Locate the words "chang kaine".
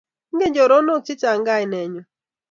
1.21-1.79